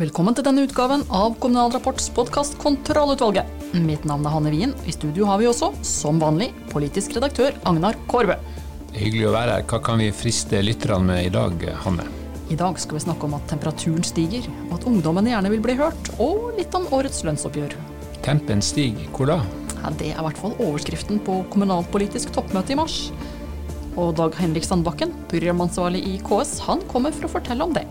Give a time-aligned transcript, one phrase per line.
[0.00, 3.44] Velkommen til denne utgaven av Kommunal Rapports podkast Kontrollutvalget.
[3.84, 4.70] Mitt navn er Hanne Wien.
[4.88, 8.38] I studio har vi også, som vanlig, politisk redaktør Agnar Kårbø.
[8.94, 9.66] Hyggelig å være her.
[9.68, 12.08] Hva kan vi friste lytterne med i dag, Hanne?
[12.48, 15.76] I dag skal vi snakke om at temperaturen stiger, og at ungdommene gjerne vil bli
[15.82, 17.76] hørt, og litt om årets lønnsoppgjør.
[18.24, 19.04] Tempen stiger.
[19.12, 19.42] Hvor da?
[19.82, 23.02] Ja, det er i hvert fall overskriften på kommunalpolitisk toppmøte i mars.
[24.00, 27.84] Og Dag Henrik Sandbakken, programansvarlig i KS, han kommer for å fortelle om det.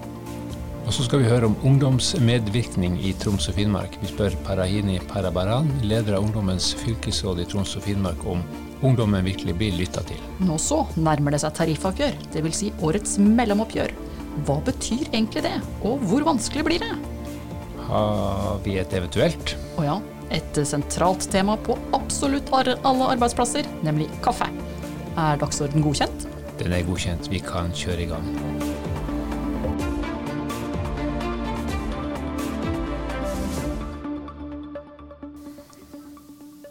[0.90, 3.94] Og så skal vi høre om ungdomsmedvirkning i Troms og Finnmark.
[4.02, 8.42] Vi spør Parahini Parabaran, leder av Ungdommens fylkesråd i Troms og Finnmark, om
[8.82, 10.18] ungdommen virkelig blir lytta til.
[10.42, 12.58] Nå så nærmer det seg tariffoppgjør, dvs.
[12.58, 13.94] Si årets mellomoppgjør.
[14.48, 15.54] Hva betyr egentlig det,
[15.86, 16.92] og hvor vanskelig blir det?
[17.92, 19.54] Har vi et eventuelt?
[19.78, 20.00] Å ja,
[20.34, 24.50] et sentralt tema på absolutt alle arbeidsplasser, nemlig kaffe.
[25.14, 26.26] Er dagsorden godkjent?
[26.58, 27.30] Den er godkjent.
[27.30, 28.69] Vi kan kjøre i gang.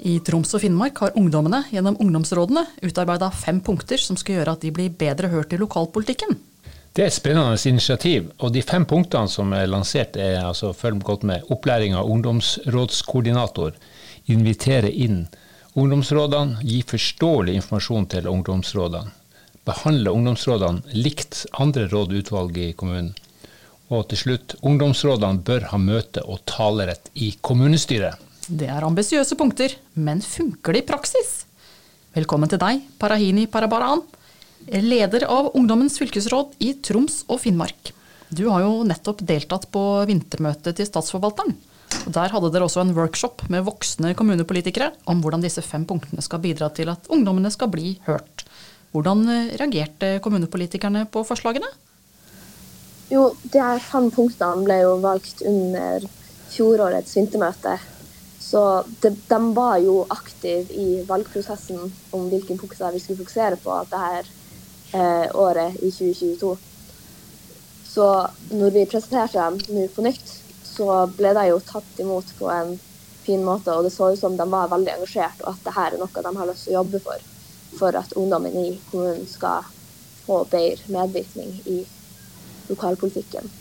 [0.08, 4.62] I Troms og Finnmark har ungdommene gjennom ungdomsrådene utarbeida fem punkter som skal gjøre at
[4.64, 6.38] de blir bedre hørt i lokalpolitikken.
[6.96, 11.02] Det er et spennende initiativ, og de fem punktene som er lansert er altså, følg
[11.04, 13.76] godt med, opplæring av ungdomsrådskoordinator,
[14.32, 15.26] invitere inn
[15.78, 19.12] ungdomsrådene, gi forståelig informasjon til ungdomsrådene,
[19.68, 23.12] behandle ungdomsrådene likt andre råd og utvalg i kommunen,
[23.92, 28.16] og til slutt, ungdomsrådene bør ha møte og talerett i kommunestyret.
[28.48, 31.42] Det er ambisiøse punkter, men funker det i praksis?
[32.16, 34.00] Velkommen til deg, Parahini Parabaran,
[34.72, 37.90] leder av Ungdommens fylkesråd i Troms og Finnmark.
[38.32, 41.52] Du har jo nettopp deltatt på vintermøtet til Statsforvalteren.
[42.06, 46.24] Og der hadde dere også en workshop med voksne kommunepolitikere om hvordan disse fem punktene
[46.24, 48.46] skal bidra til at ungdommene skal bli hørt.
[48.96, 49.28] Hvordan
[49.60, 51.68] reagerte kommunepolitikerne på forslagene?
[53.12, 56.08] Jo, de fem punktene ble jo valgt under
[56.48, 57.76] fjorårets vintermøte.
[58.48, 63.74] Så de, de, var jo aktive i valgprosessen om hvilken fokus vi skulle fokusere på
[63.90, 64.22] dette
[64.96, 66.54] eh, året i 2022.
[67.88, 68.06] Så
[68.50, 70.32] når vi presenterte dem nå på nytt,
[70.64, 72.72] så ble de jo tatt imot på en
[73.26, 73.74] fin måte.
[73.74, 76.36] Og det så ut som de var veldig engasjert, og at dette er noe de
[76.40, 77.30] har lyst til å jobbe for.
[77.76, 79.68] For at ungdommen i kommunen skal
[80.24, 81.82] få bedre medvirkning i
[82.72, 83.52] lokalpolitikken.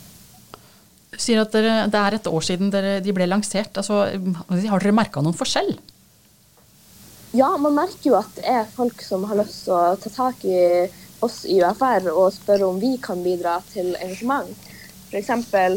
[1.18, 3.78] Sier at dere, det er et år siden dere, de ble lansert.
[3.80, 5.74] Altså, har dere merka noen forskjell?
[7.36, 10.46] Ja, man merker jo at det er folk som har lyst til å ta tak
[10.48, 10.60] i
[11.26, 14.54] oss i UFR og spørre om vi kan bidra til engasjement.
[15.08, 15.32] F.eks.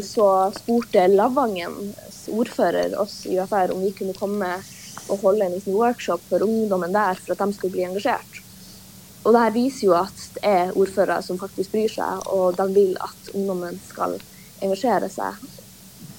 [0.05, 4.53] så spurte Lavangens ordfører oss i UFR om vi kunne komme
[5.09, 8.41] og holde en liten workshop for ungdommen der for at de skulle bli engasjert.
[9.25, 12.67] Og det her viser jo at det er ordførere som faktisk bryr seg, og de
[12.73, 14.30] vil at ungdommen skal engasjere
[14.61, 15.41] engasjerer seg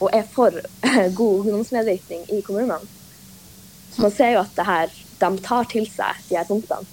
[0.03, 0.55] og er for
[1.21, 2.81] god ungdomsmedvirkning i kommunene.
[3.93, 4.93] Så man ser jo at det her,
[5.23, 6.89] de tar til seg de her punktene.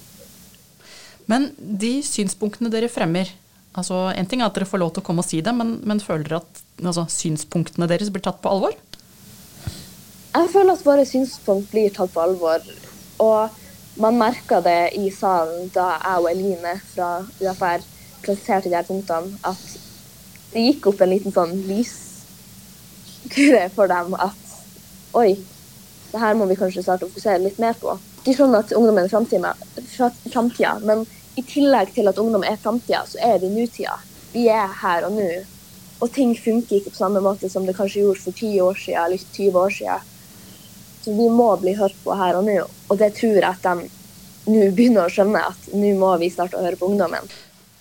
[1.30, 3.30] Men de synspunktene dere fremmer,
[3.78, 5.78] altså en ting er at dere får lov til å komme og si det, men,
[5.86, 8.74] men føler dere at altså, synspunktene deres blir tatt på alvor?
[10.30, 12.66] Jeg føler at våre synspunkt blir tatt på alvor.
[13.22, 17.08] Og man merka det i salen da jeg og Eline fra
[17.40, 17.86] UFR
[18.22, 19.89] presenterte de her punktene, at
[20.52, 24.40] det gikk opp en liten sånn lyskule for dem at
[25.18, 25.30] oi,
[26.10, 27.94] det her må vi kanskje starte å fokusere litt mer på.
[28.24, 31.06] De skjønner at ungdom er framtida, men
[31.38, 33.96] i tillegg til at ungdom er framtida, så er det nutida.
[34.34, 35.28] Vi er her og nå.
[36.00, 39.00] Og ting funker ikke på samme måte som det kanskje gjorde for 10 år siden,
[39.04, 40.10] eller 20 år siden.
[41.04, 43.88] Så vi må bli hørt på her og nå, og det tror jeg at de
[44.50, 47.28] nå begynner å skjønne, at nå må vi starte å høre på ungdommen.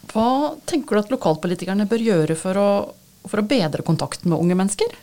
[0.10, 2.70] Hva tenker du at lokalpolitikerne bør gjøre for å,
[3.30, 4.96] for å bedre kontakten med unge mennesker?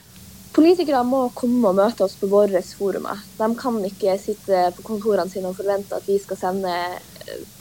[0.57, 3.21] Politikere må komme og møte oss på våre forumer.
[3.37, 6.73] De kan ikke sitte på kontorene sine og forvente at vi skal sende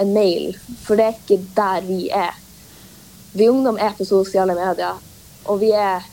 [0.01, 0.55] en mail,
[0.85, 2.33] for det er ikke der vi er.
[3.35, 4.97] Vi ungdom er på sosiale medier,
[5.45, 6.05] og vi er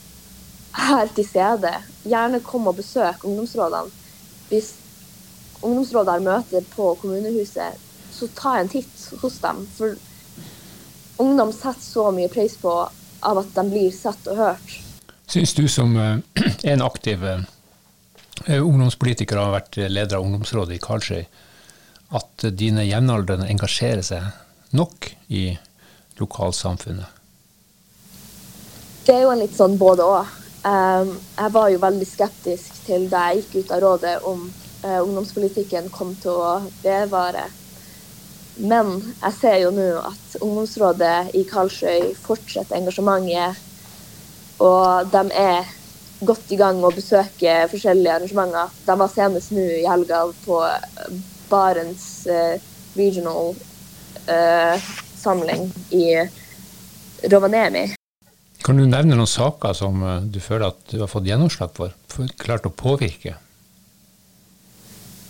[0.75, 1.71] her til stede.
[2.03, 3.93] Gjerne kom og besøk ungdomsrådene.
[4.49, 4.73] Hvis
[5.63, 7.79] ungdomsrådet har møte på kommunehuset,
[8.13, 9.63] så ta en titt hos dem.
[9.77, 9.95] For
[11.17, 12.73] ungdom setter så mye pris på
[13.23, 14.77] av at de blir sett og hørt.
[15.29, 16.17] Syns du som eh,
[16.73, 17.43] en aktiv eh,
[18.59, 21.23] ungdomspolitiker og har vært leder av ungdomsrådet i Karlsøy,
[22.13, 25.47] at dine jevnaldrende engasjerer seg nok i
[26.19, 27.21] lokalsamfunnet?
[29.03, 30.35] Det er jo en litt sånn både òg.
[30.63, 35.89] Jeg var jo veldig skeptisk til da jeg gikk ut av rådet om eh, ungdomspolitikken
[35.91, 37.49] kom til å vedvare
[38.57, 43.57] men jeg ser jo nå at ungdomsrådet i Karlsøy fortsetter engasjementet.
[44.61, 45.71] Og de er
[46.23, 48.75] godt i gang med å besøke forskjellige arrangementer.
[48.85, 50.61] De var senest nå i helga på
[51.49, 52.61] Barents eh,
[52.95, 53.51] Regional
[54.29, 56.05] eh, samling i
[57.31, 57.87] Rovaniemi.
[58.63, 61.95] Kan du nevne noen saker som eh, du føler at du har fått gjennomslag for?
[62.13, 63.35] for klart å påvirke?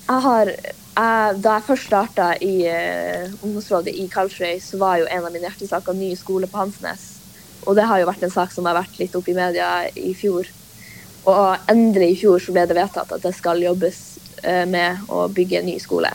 [0.04, 0.52] Jeg har,
[0.94, 5.34] jeg, da jeg først starta i uh, ungdomsrådet i Karlsrøy, så var jo en av
[5.34, 7.08] mine hjertesaker ny skole på Hansnes.
[7.66, 10.14] Og det har jo vært en sak som har vært litt oppe i media i
[10.18, 10.50] fjor.
[11.30, 14.02] Og endelig i fjor så ble det vedtatt at det skal jobbes
[14.44, 16.12] uh, med å bygge en ny skole.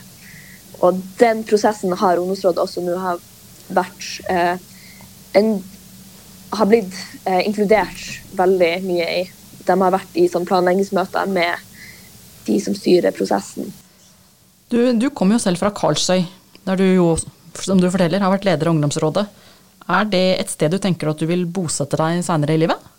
[0.84, 3.18] Og den prosessen har ungdomsrådet også nå har
[3.74, 4.54] vært uh,
[5.38, 5.50] en,
[6.54, 6.94] har blitt
[7.26, 8.06] inkludert
[8.38, 9.26] veldig mye i.
[9.66, 11.66] De har vært i sånn planleggingsmøter med
[12.46, 13.68] de som styrer prosessen.
[14.68, 16.26] Du, du kommer jo selv fra Karlsøy,
[16.66, 17.06] der du jo,
[17.56, 19.24] som du forteller, har vært leder av ungdomsrådet.
[19.88, 22.90] Er det et sted du tenker at du vil bosette deg senere i livet?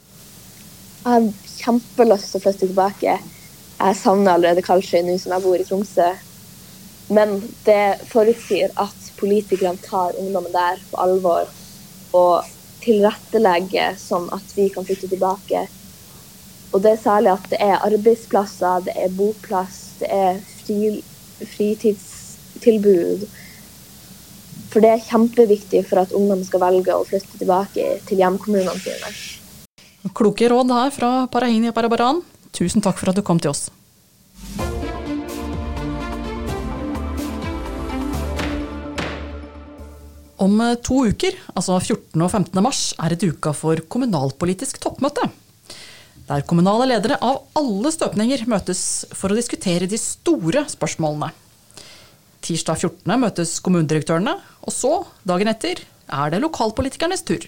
[1.04, 1.28] Jeg har
[1.60, 3.18] kjempelyst til å flytte tilbake.
[3.80, 6.10] Jeg savner allerede Karlsøy nå som jeg bor i Tromsø.
[7.14, 11.50] Men det forutsier at politikerne tar ungdommen der på alvor
[12.18, 12.50] og
[12.82, 15.68] tilrettelegger sånn at vi kan flytte tilbake
[16.70, 21.00] og det er særlig at det er arbeidsplasser, det er boplass, det er fri,
[21.42, 23.26] fritidstilbud.
[24.70, 29.14] For det er kjempeviktig for at ungdom skal velge å flytte tilbake til hjemkommunene sine.
[30.16, 32.22] Kloke råd her fra Parahini Parabaran.
[32.56, 33.68] Tusen takk for at du kom til oss.
[40.40, 42.16] Om to uker, altså 14.
[42.22, 42.64] og 15.
[42.64, 45.28] mars, er det duka for kommunalpolitisk toppmøte
[46.30, 48.82] der kommunale ledere av alle støpninger møtes
[49.18, 51.32] for å diskutere de store spørsmålene.
[52.46, 53.16] Tirsdag 14.
[53.20, 54.92] møtes kommunedirektørene, og så,
[55.28, 57.48] dagen etter, er det lokalpolitikernes tur.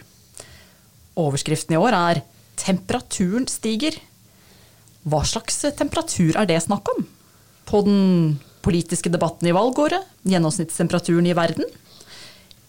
[1.20, 2.22] Overskriften i år er
[2.58, 4.00] 'Temperaturen stiger'.
[5.06, 7.08] Hva slags temperatur er det snakk om?
[7.66, 10.06] På den politiske debatten i valgåret?
[10.26, 11.66] Gjennomsnittstemperaturen i verden?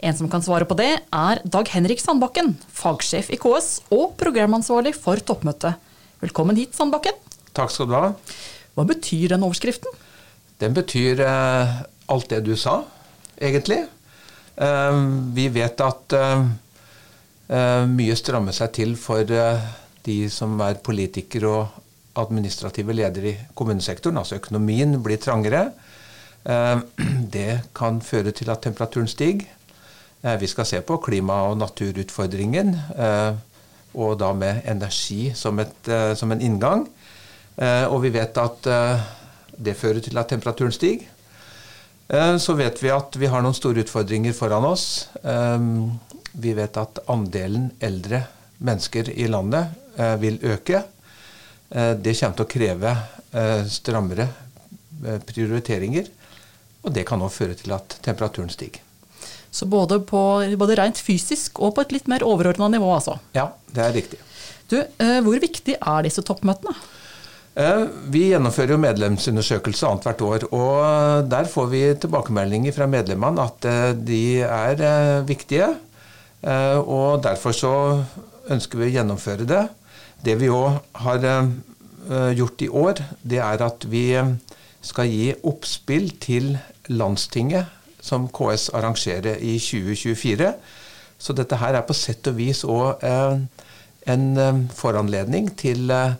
[0.00, 4.94] En som kan svare på det, er Dag Henrik Sandbakken, fagsjef i KS og programansvarlig
[4.94, 5.76] for toppmøtet
[6.22, 7.16] Velkommen hit, Sandbakken.
[7.50, 8.12] Takk skal du ha.
[8.76, 9.90] Hva betyr den overskriften?
[10.62, 11.72] Den betyr eh,
[12.14, 12.76] alt det du sa,
[13.42, 13.80] egentlig.
[14.54, 15.00] Eh,
[15.34, 16.44] vi vet at eh,
[17.58, 19.66] eh mye strammer seg til for eh,
[20.06, 21.82] de som er politikere og
[22.22, 24.22] administrative ledere i kommunesektoren.
[24.22, 25.72] Altså økonomien blir trangere.
[26.46, 26.76] Eh,
[27.34, 29.48] det kan føre til at temperaturen stiger.
[30.38, 32.76] vi skal se på klima- og naturutfordringen
[33.92, 36.86] og da med energi som, et, eh, som en inngang.
[37.56, 39.08] Eh, og vi vet at eh,
[39.52, 41.08] det fører til at temperaturen stiger.
[42.12, 45.06] Så vet vi at vi har noen store utfordringer foran oss.
[46.44, 48.20] Vi vet at andelen eldre
[48.60, 49.72] mennesker i landet
[50.20, 50.82] vil øke.
[51.70, 52.94] Det kommer til å kreve
[53.72, 54.28] strammere
[55.24, 56.12] prioriteringer,
[56.84, 58.91] og det kan òg føre til at temperaturen stiger.
[59.52, 60.20] Så både, på,
[60.56, 63.18] både rent fysisk og på et litt mer overordna nivå, altså.
[63.36, 64.20] Ja, det er riktig.
[64.72, 66.72] Du, eh, hvor viktig er disse toppmøtene?
[67.60, 70.46] Eh, vi gjennomfører jo medlemsundersøkelse annethvert år.
[70.56, 75.74] og Der får vi tilbakemeldinger fra medlemmene at eh, de er viktige.
[76.42, 77.74] Og derfor så
[78.50, 79.60] ønsker vi å gjennomføre det.
[80.26, 81.22] Det vi òg har
[82.34, 84.08] gjort i år, det er at vi
[84.82, 86.56] skal gi oppspill til
[86.90, 87.70] Landstinget
[88.02, 90.52] som KS arrangerer i 2024.
[91.22, 93.38] Så dette her er på sett og vis òg eh,
[94.10, 96.16] en eh, foranledning til eh,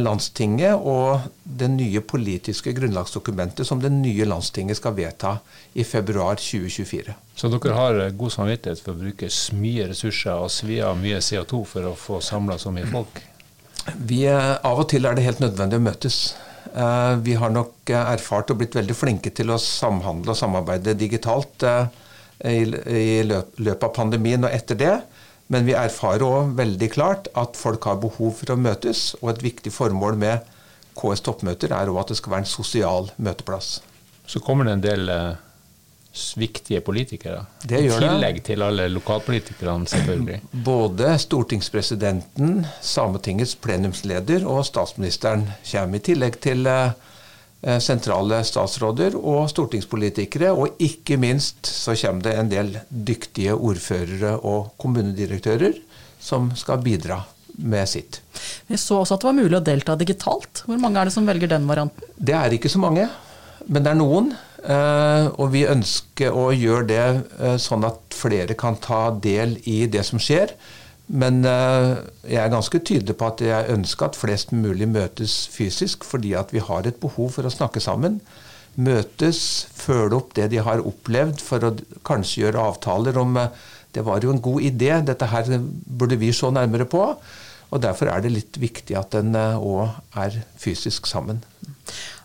[0.00, 5.36] landstinget og det nye politiske grunnlagsdokumentet som det nye landstinget skal vedta
[5.74, 7.12] i februar 2024.
[7.36, 9.28] Så dere har god samvittighet for å bruke
[9.60, 13.20] mye ressurser og svi av mye CO2 for å få samla så mye folk?
[14.08, 16.20] Vi, av og til er det helt nødvendig å møtes.
[16.72, 20.96] Eh, vi har nok eh, erfart og blitt veldig flinke til å samhandle og samarbeide
[20.98, 21.84] digitalt eh,
[22.44, 24.94] i løpet av pandemien og etter det.
[25.52, 29.12] Men vi erfarer òg veldig klart at folk har behov for å møtes.
[29.20, 30.52] Og et viktig formål med
[30.96, 33.76] KS toppmøter er òg at det skal være en sosial møteplass.
[34.26, 35.10] Så kommer det en del
[36.38, 37.44] viktige politikere.
[37.62, 38.44] Det I tillegg det.
[38.46, 40.40] til alle lokalpolitikerne, selvfølgelig.
[40.70, 46.94] Både stortingspresidenten, Sametingets plenumsleder og statsministeren kommer, i tillegg til eh,
[47.82, 50.52] sentrale statsråder og stortingspolitikere.
[50.54, 55.80] Og ikke minst så kommer det en del dyktige ordførere og kommunedirektører
[56.24, 57.20] som skal bidra
[57.56, 58.20] med sitt.
[58.66, 60.64] Vi så også at det var mulig å delta digitalt.
[60.66, 62.08] Hvor mange er det som velger den varianten?
[62.16, 63.06] Det er ikke så mange,
[63.66, 64.32] men det er noen.
[64.64, 67.04] Uh, og vi ønsker å gjøre det
[67.36, 70.54] uh, sånn at flere kan ta del i det som skjer.
[71.12, 76.06] Men uh, jeg er ganske tydelig på at jeg ønsker at flest mulig møtes fysisk,
[76.08, 78.22] fordi at vi har et behov for å snakke sammen.
[78.80, 81.74] Møtes, føle opp det de har opplevd, for å
[82.08, 83.36] kanskje gjøre avtaler om
[83.94, 87.04] Det var jo en god idé, dette her burde vi se nærmere på.
[87.70, 91.44] Og Derfor er det litt viktig at en òg er fysisk sammen.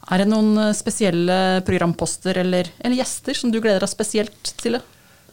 [0.09, 4.79] Er det noen spesielle programposter eller, eller gjester som du gleder deg spesielt til?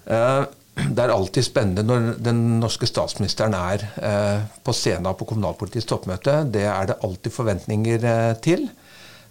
[0.04, 0.44] Uh,
[0.94, 6.42] det er alltid spennende når den norske statsministeren er eh, på scenen på kommunalpolitisk toppmøte.
[6.52, 8.66] Det er det alltid forventninger eh, til.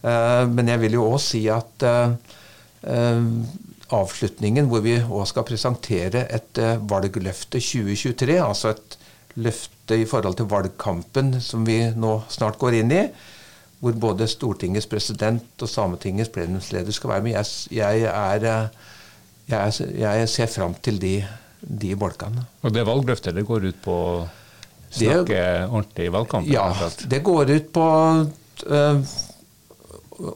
[0.01, 2.15] Eh, men jeg vil jo òg si at eh,
[2.89, 3.29] eh,
[3.93, 8.97] avslutningen, hvor vi òg skal presentere et eh, valgløfte 2023, altså et
[9.35, 13.03] løfte i forhold til valgkampen som vi nå snart går inn i,
[13.85, 17.35] hvor både Stortingets president og Sametingets plenumsleder skal være med.
[17.37, 17.45] Jeg,
[17.77, 18.69] jeg er
[19.45, 21.19] jeg, jeg ser fram til de,
[21.61, 22.47] de bolkene.
[22.65, 24.09] Og det valgløftet det går ut på å
[24.89, 26.51] snakke det, ordentlig i valgkampen?
[26.53, 26.65] Ja,
[27.11, 27.85] det går ut på
[28.65, 29.13] øh,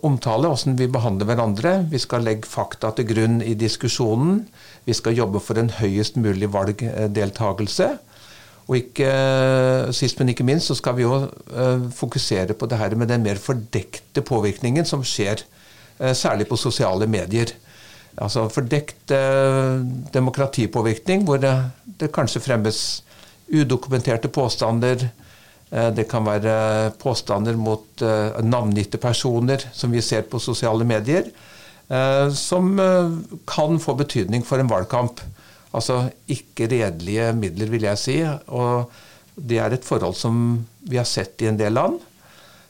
[0.05, 1.73] omtale hvordan vi behandler hverandre.
[1.89, 4.43] Vi skal legge fakta til grunn i diskusjonen.
[4.85, 7.95] Vi skal jobbe for en høyest mulig valgdeltagelse.
[8.69, 9.09] Og ikke,
[9.97, 13.23] sist, men ikke minst, så skal vi jo uh, fokusere på det her med den
[13.25, 15.41] mer fordekte påvirkningen som skjer,
[15.97, 17.55] uh, særlig på sosiale medier
[18.19, 19.79] altså fordekt eh,
[20.13, 21.53] demokratipåvirkning, hvor det,
[21.99, 22.79] det, kanskje fremmes
[23.47, 25.07] udokumenterte påstander.
[25.71, 31.29] Eh, det kan være påstander mot eh, navngitte personer, som vi ser på sosiale medier,
[31.87, 33.13] eh, som eh,
[33.47, 35.23] kan få betydning for en valgkamp.
[35.75, 38.17] Altså ikke redelige midler, vil jeg si.
[38.47, 38.89] Og
[39.35, 40.59] det er et forhold som
[40.89, 41.99] vi har sett i en del land.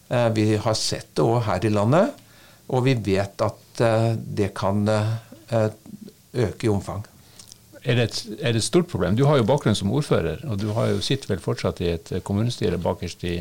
[0.09, 2.27] Eh, vi har sett det òg her i landet.
[2.69, 4.83] Og vi vet at det kan
[5.49, 5.69] Eh,
[6.33, 7.05] øke i omfang.
[7.83, 9.15] Er det, et, er det, et, stort problem?
[9.17, 12.11] Du har jo bakgrunn som ordfører, og du har jo sitter vel fortsatt i et
[12.27, 13.39] kommunestyre bakerst i,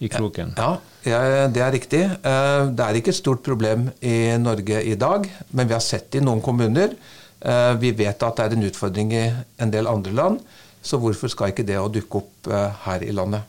[0.00, 0.54] i kroken?
[0.56, 0.70] Ja,
[1.04, 2.00] ja, det er riktig.
[2.08, 6.08] Eh, det er ikke et stort problem i Norge i dag, men vi har sett
[6.14, 6.94] det i noen kommuner.
[7.42, 9.24] Eh, vi vet at det er en utfordring i
[9.62, 10.42] en del andre land,
[10.82, 12.48] så hvorfor skal ikke det å dukke opp
[12.86, 13.46] her i landet?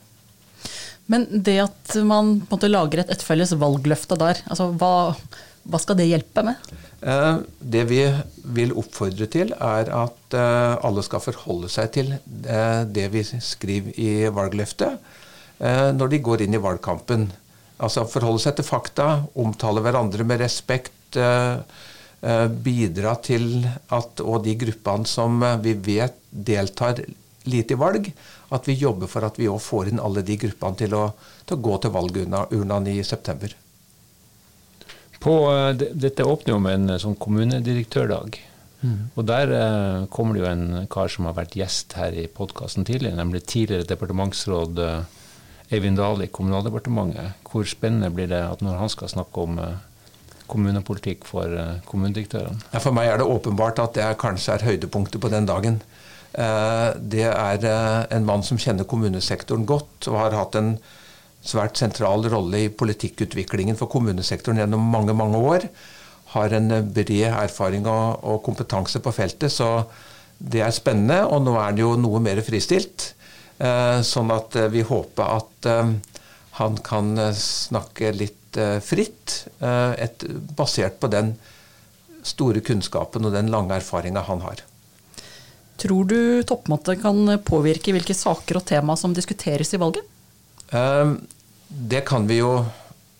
[1.10, 4.92] Men det at man på en måte lager et, et felles valgløfte der, altså hva,
[5.66, 6.74] hva skal det hjelpe med?
[7.04, 8.00] Eh, det vi
[8.56, 14.00] vil oppfordre til, er at eh, alle skal forholde seg til eh, det vi skriver
[14.00, 15.20] i valgløftet
[15.64, 17.28] når de går inn i valgkampen.
[17.78, 19.04] Altså forholde seg til fakta,
[19.38, 21.14] omtale hverandre med respekt.
[22.64, 27.02] Bidra til at og de gruppene som vi vet deltar
[27.44, 28.08] lite i valg,
[28.54, 31.04] at vi jobber for at vi òg får inn alle de gruppene til å,
[31.44, 33.52] til å gå til valgurnene i september.
[35.24, 38.40] På, eh, dette åpner jo med en eh, sånn kommunedirektørdag.
[38.84, 38.96] Mm.
[39.16, 42.84] Og der eh, kommer det jo en kar som har vært gjest her i podkasten
[42.84, 45.22] tidligere, nemlig tidligere departementsråd eh,
[45.72, 47.40] Eivind Dahl i Kommunaldepartementet.
[47.48, 49.80] Hvor spennende blir det at når han skal snakke om eh,
[50.50, 52.70] kommunepolitikk for eh, kommunedirektørene?
[52.72, 55.82] Ja, for meg er det åpenbart at det kanskje er høydepunktet på den dagen.
[56.34, 57.64] det er
[58.10, 60.72] en mann som kjenner kommunesektoren godt, og har hatt en
[61.44, 65.68] svært sentral rolle i politikkutviklingen for kommunesektoren gjennom mange, mange år.
[66.34, 69.84] Har en bred erfaring og, kompetanse på feltet, så
[70.38, 71.20] det er spennende.
[71.28, 73.12] Og nå er han jo noe mer fristilt,
[73.58, 75.92] eh, sånn at eh, vi håper at eh,
[76.58, 78.43] han kan snakke litt
[78.84, 80.24] fritt, et,
[80.56, 81.34] basert på den
[82.24, 84.62] store kunnskapen og den lange erfaringa han har.
[85.80, 90.06] Tror du toppmøtet kan påvirke hvilke saker og tema som diskuteres i valget?
[91.68, 92.64] Det kan vi jo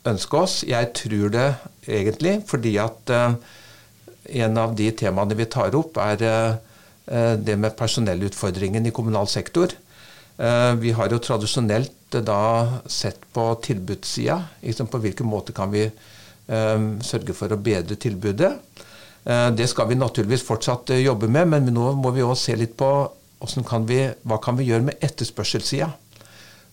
[0.06, 0.54] ønske oss.
[0.68, 1.48] Jeg tror det
[1.88, 3.10] egentlig, fordi at
[4.24, 6.16] en av de temaene vi tar opp, er
[7.36, 9.74] det med personellutfordringen i kommunal sektor.
[10.80, 11.92] Vi har jo tradisjonelt
[12.22, 14.38] da sett på tilbudssida.
[14.62, 15.88] Liksom på hvilken måte kan vi
[16.44, 18.50] sørge for å bedre tilbudet.
[19.56, 22.90] Det skal vi naturligvis fortsatt jobbe med, men nå må vi òg se litt på
[23.64, 25.88] kan vi, hva kan vi gjøre med etterspørselssida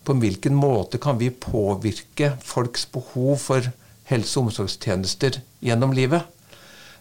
[0.06, 3.72] på hvilken måte kan vi påvirke folks behov for
[4.10, 6.26] helse- og omsorgstjenester gjennom livet.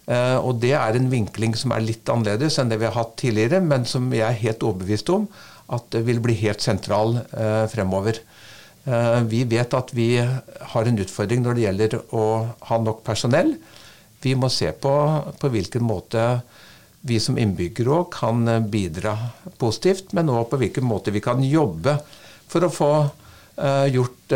[0.06, 3.16] Eh, og det er en vinkling som er litt annerledes enn det vi har hatt
[3.20, 5.28] tidligere, men som jeg er helt overbevist om
[5.70, 8.18] at det vil bli helt sentral eh, fremover.
[8.84, 12.24] Eh, vi vet at vi har en utfordring når det gjelder å
[12.70, 13.54] ha nok personell.
[14.20, 14.94] Vi må se på
[15.40, 16.24] på hvilken måte
[17.06, 19.14] vi som innbyggere òg kan bidra
[19.62, 21.96] positivt, men òg på hvilken måte vi kan jobbe
[22.50, 22.92] for å få
[23.92, 24.32] gjort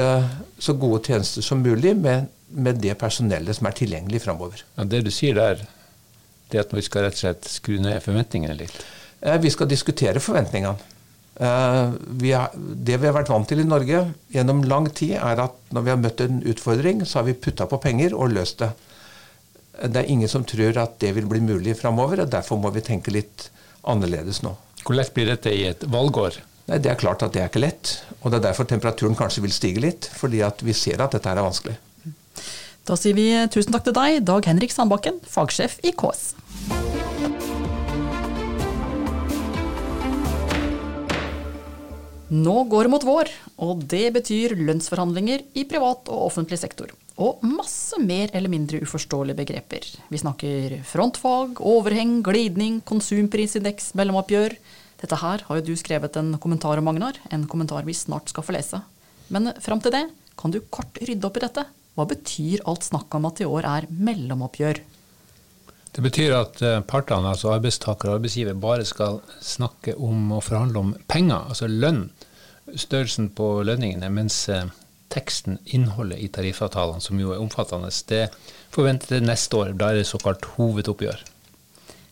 [0.61, 4.65] så gode tjenester som mulig med, med det personellet som er tilgjengelig framover.
[4.77, 5.63] Ja, det du sier der,
[6.49, 8.81] det er at vi skal rett og slett skru ned forventningene litt?
[9.45, 10.94] Vi skal diskutere forventningene.
[11.35, 15.43] Eh, vi er, det vi har vært vant til i Norge gjennom lang tid, er
[15.49, 18.63] at når vi har møtt en utfordring, så har vi putta på penger og løst
[18.63, 18.71] det.
[19.75, 22.85] Det er ingen som tror at det vil bli mulig framover, og derfor må vi
[22.87, 23.49] tenke litt
[23.83, 24.55] annerledes nå.
[24.85, 26.39] Hvor lett blir dette i et valgår?
[26.69, 27.97] Nei, Det er klart at det er ikke lett.
[28.23, 30.09] Og det er derfor temperaturen kanskje vil stige litt.
[30.17, 31.77] Fordi at vi ser at dette er vanskelig.
[32.85, 37.54] Da sier vi tusen takk til deg, Dag Henrik Sandbakken, fagsjef i KS.
[42.35, 43.29] Nå går det mot vår,
[43.63, 46.91] og det betyr lønnsforhandlinger i privat og offentlig sektor.
[47.15, 49.87] Og masse mer eller mindre uforståelige begreper.
[50.11, 54.57] Vi snakker frontfag, overheng, glidning, konsumprisindeks, mellomoppgjør.
[55.05, 57.21] Dette her har jo du skrevet en kommentar om, Magnar.
[57.31, 58.83] En kommentar vi snart skal få lese.
[59.31, 60.09] Men fram til det,
[60.41, 61.69] kan du kort rydde opp i dette?
[61.95, 64.83] Hva betyr alt snakket om at i år er mellomoppgjør?
[65.95, 70.81] Det betyr at eh, partene, altså arbeidstaker og arbeidsgiver, bare skal snakke om og forhandle
[70.81, 72.09] om penger, altså lønn.
[72.75, 74.67] Størrelsen på lønningene, mens eh,
[75.15, 78.27] teksten, innholdet i tariffavtalene, som jo er omfattende, det
[78.75, 79.75] forventer det neste år.
[79.79, 81.23] Da er det såkalt hovedoppgjør.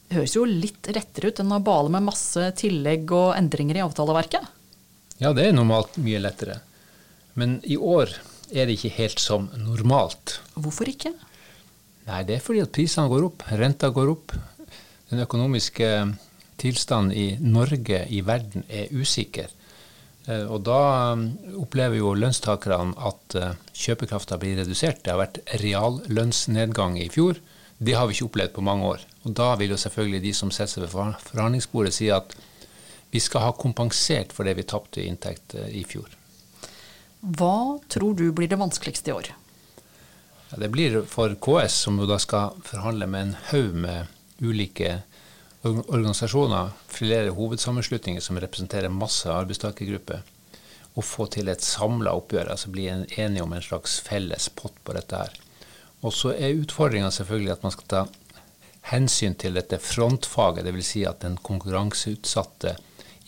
[0.09, 3.85] Det høres jo litt rettere ut enn å bale med masse tillegg og endringer i
[3.85, 4.51] avtaleverket.
[5.23, 6.59] Ja, det er normalt mye lettere.
[7.39, 8.13] Men i år
[8.53, 10.37] er det ikke helt som normalt.
[10.53, 11.15] Hvorfor ikke?
[12.09, 14.35] Nei, det er fordi at prisene går opp, renta går opp.
[15.09, 15.89] Den økonomiske
[16.61, 19.49] tilstanden i Norge, i verden, er usikker.
[20.27, 20.79] Eh, og da
[21.17, 21.25] um,
[21.63, 25.03] opplever jo lønnstakerne at uh, kjøpekrafta blir redusert.
[25.03, 27.41] Det har vært reallønnsnedgang i fjor.
[27.83, 29.05] Det har vi ikke opplevd på mange år.
[29.27, 32.37] Og da vil jo selvfølgelig de som setter seg ved forhandlingsbordet si at
[33.13, 36.07] vi skal ha kompensert for det vi tapte i inntekt i fjor.
[37.23, 39.29] Hva tror du blir det vanskeligste i år?
[40.53, 44.11] Ja, det blir for KS, som jo da skal forhandle med en haug med
[44.43, 45.03] ulike
[45.63, 50.23] organisasjoner, flere hovedsammenslutninger som representerer masse arbeidstakergrupper,
[50.95, 54.97] å få til et samla oppgjør, altså bli enige om en slags felles pott på
[54.97, 55.39] dette her.
[56.03, 58.03] Og så er utfordringa selvfølgelig at man skal ta
[58.91, 60.89] hensyn til dette frontfaget, dvs.
[60.89, 62.75] Si at den konkurranseutsatte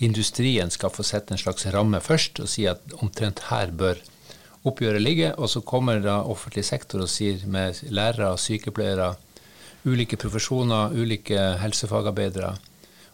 [0.03, 4.01] industrien skal få sette en slags ramme først, og si at omtrent her bør
[4.67, 9.15] oppgjøret ligge, og så kommer da offentlig sektor og sier med lærere, sykepleiere,
[9.85, 12.55] ulike profesjoner, ulike helsefagarbeidere,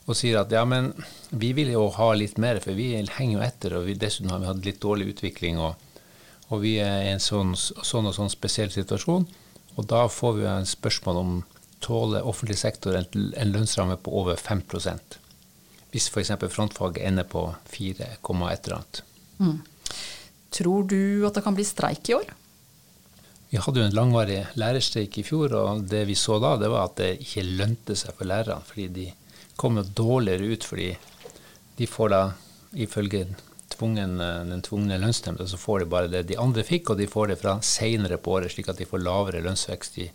[0.06, 0.92] og sier at ja, men
[1.30, 4.42] vi vil jo ha litt mer, for vi henger jo etter, og vi, dessuten har
[4.42, 5.78] vi hatt litt dårlig utvikling, og,
[6.48, 9.28] og vi er i en sånn, sånn, og sånn spesiell situasjon.
[9.78, 11.35] Og da får vi en spørsmål om
[11.80, 15.16] tåler offentlig sektor en, en lønnsramme på over 5%
[15.90, 16.35] Hvis f.eks.
[16.52, 19.02] frontfaget ender på 4, et eller annet.
[19.38, 19.56] Mm.
[20.50, 22.28] Tror du at det kan bli streik i år?
[23.50, 26.86] Vi hadde jo en langvarig lærerstreik i fjor, og det vi så da, det var
[26.86, 28.62] at det ikke lønte seg for lærerne.
[28.66, 29.06] Fordi de
[29.58, 30.90] kom jo dårligere ut, fordi
[31.80, 32.20] de får da,
[32.78, 33.24] ifølge
[33.74, 34.18] tvungen,
[34.52, 37.40] den tvungne lønnsnemnda, så får de bare det de andre fikk, og de får det
[37.40, 40.06] fra seinere på året, slik at de får lavere lønnsvekst i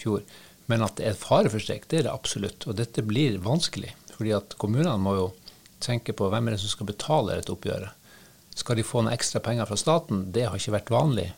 [0.00, 0.24] fjor.
[0.70, 2.64] Men at det er fare for streik, det er det absolutt.
[2.70, 3.96] Og dette blir vanskelig.
[4.20, 5.28] fordi at kommunene må jo
[5.80, 7.96] tenke på hvem er det som skal betale dette oppgjøret.
[8.52, 10.26] Skal de få noen ekstra penger fra staten?
[10.32, 11.30] Det har ikke vært vanlig.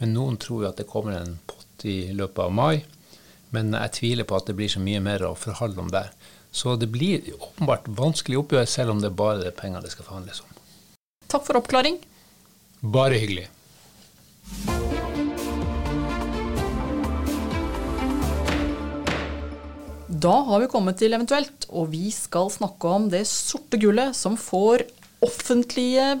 [0.00, 2.82] Men noen tror jo at det kommer en pott i løpet av mai.
[3.52, 6.08] Men jeg tviler på at det blir så mye mer å forhandle om der.
[6.50, 10.40] Så det blir åpenbart vanskelig oppgjør, selv om det bare er penger det skal forhandles
[10.42, 10.54] om.
[11.30, 11.98] Takk for oppklaring.
[12.80, 13.50] Bare hyggelig.
[20.20, 24.40] Da har vi kommet til eventuelt, og vi skal snakke om det sorte gullet som
[24.40, 24.88] får
[25.20, 26.16] offentlige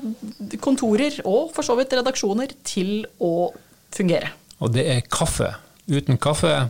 [0.60, 3.50] kontorer og for så vidt redaksjoner til å
[3.94, 4.32] fungere.
[4.60, 5.54] Og det er kaffe.
[5.90, 6.68] Uten kaffe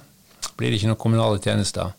[0.56, 1.92] blir det ikke noen kommunale tjenester.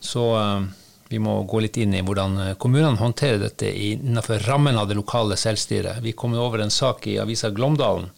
[0.00, 0.66] Så uh,
[1.08, 5.38] vi må gå litt inn i hvordan kommunene håndterer dette innenfor rammen av det lokale
[5.38, 6.02] selvstyret.
[6.02, 8.08] Vi kom over en sak i avisa Glåmdalen,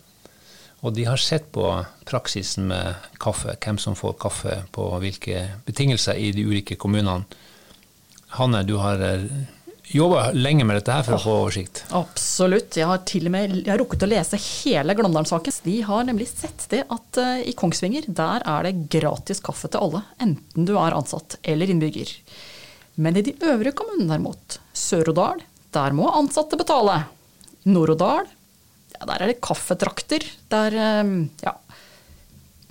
[0.80, 1.66] og de har sett på
[2.08, 7.26] praksisen med kaffe, hvem som får kaffe på hvilke betingelser i de ulike kommunene.
[8.38, 9.24] Hanne, du har eh,
[9.94, 11.82] jobba lenge med dette her for å få oversikt?
[11.96, 12.76] Absolutt.
[12.78, 15.58] Jeg har til og med jeg har rukket å lese hele Glåmdalen-saken.
[15.64, 19.86] De har nemlig sett det at uh, i Kongsvinger der er det gratis kaffe til
[19.86, 22.12] alle, enten du er ansatt eller innbygger.
[22.98, 27.04] Men i de øvrige kommunene derimot, Sør-Odal, der må ansatte betale.
[27.68, 28.26] Nord-Odal,
[28.96, 30.26] ja, der er det kaffetrakter.
[30.52, 31.54] Der uh, ja,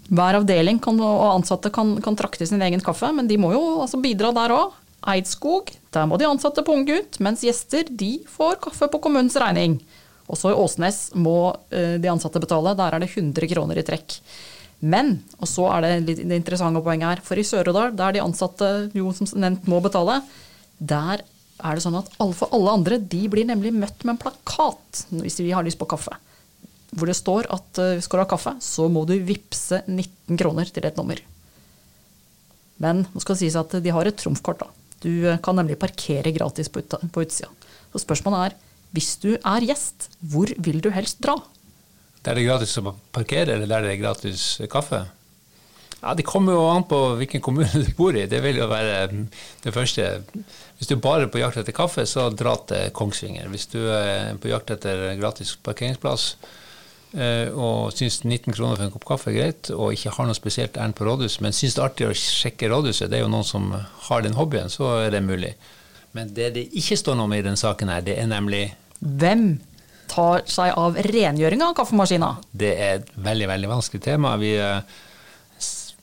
[0.07, 3.63] hver avdeling kan, og ansatte kan, kan, trakte sin egen kaffe, men de må jo
[3.83, 4.75] altså bidra der òg.
[5.07, 9.79] Eidskog, der må de ansatte punge ut, mens gjester de får kaffe på kommunens regning.
[10.27, 14.17] Også i Åsnes må eh, de ansatte betale, der er det 100 kroner i trekk.
[14.83, 18.67] Men, og så er det litt interessante poenget her, for i Sør-Odal, der de ansatte
[18.97, 20.19] jo som nevnt må betale,
[20.77, 21.23] der
[21.57, 25.07] er det sånn at alle for alle andre de blir nemlig møtt med en plakat
[25.09, 26.13] hvis vi har lyst på kaffe.
[26.93, 30.69] Hvor det står at uh, skal du ha kaffe, så må du vippse 19 kroner
[30.69, 31.19] til et nummer.
[32.83, 34.61] Men nå skal det sies at de har et trumfkort.
[34.61, 34.86] da.
[35.03, 37.51] Du uh, kan nemlig parkere gratis på, ut, utsida.
[37.93, 38.57] Så spørsmålet er,
[38.95, 41.37] hvis du er gjest, hvor vil du helst dra?
[42.25, 45.05] Der det er gratis å parkere, eller der det er gratis kaffe?
[46.01, 48.27] Ja, Det kommer jo an på hvilken kommune du bor i.
[48.29, 49.25] Det vil jo være
[49.63, 50.21] det første.
[50.77, 53.49] Hvis du bare er på jakt etter kaffe, så dra til Kongsvinger.
[53.49, 56.55] Hvis du er på jakt etter gratis parkeringsplass eh,
[57.15, 60.77] og syns 19 kroner for en kopp kaffe er greit, og ikke har noe spesielt
[60.77, 63.47] ærend på rådhuset, men syns det er artig å sjekke rådhuset, det er jo noen
[63.47, 63.71] som
[64.09, 65.53] har den hobbyen, så er det mulig.
[66.17, 68.65] Men det det ikke står noe om i denne saken, her, det er nemlig
[68.97, 69.59] Hvem
[70.09, 72.31] tar seg av rengjøringa av kaffemaskina?
[72.49, 74.31] Det er et veldig veldig vanskelig tema.
[74.41, 74.79] Vi uh,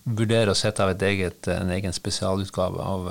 [0.04, 3.08] vurderer å sette av eget, en egen spesialutgave av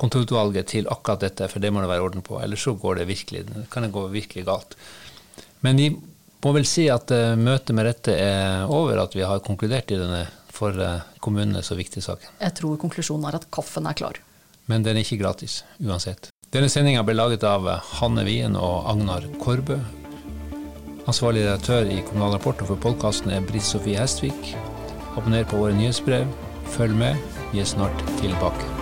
[0.00, 2.38] kontorutvalget til akkurat dette, for det må det være orden på.
[2.40, 4.78] Ellers så går det virkelig, kan det gå virkelig galt.
[5.60, 5.90] Men vi
[6.44, 10.00] må vel si at uh, møtet med dette er over, at vi har konkludert i
[10.00, 10.76] denne for
[11.24, 12.34] kommunene så viktige saken.
[12.42, 14.18] Jeg tror konklusjonen er at kaffen er klar.
[14.68, 16.28] Men den er ikke gratis, uansett.
[16.52, 17.64] Denne sendinga ble laget av
[18.00, 19.78] Hanne Wien og Agnar Korbø.
[21.10, 24.52] Ansvarlig redaktør i Kommunal Rapport og for podkasten er Britt Sofie Hestvik.
[25.16, 26.28] Abonner på våre nyhetsbrev.
[26.76, 27.18] Følg med,
[27.54, 28.79] vi er snart tilbake.